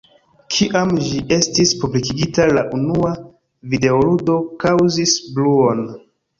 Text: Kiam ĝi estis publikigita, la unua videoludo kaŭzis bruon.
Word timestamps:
Kiam 0.53 0.93
ĝi 1.09 1.19
estis 1.37 1.73
publikigita, 1.83 2.49
la 2.59 2.65
unua 2.79 3.13
videoludo 3.75 4.41
kaŭzis 4.67 5.17
bruon. 5.39 5.89